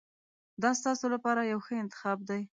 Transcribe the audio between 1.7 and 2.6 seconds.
انتخاب دی.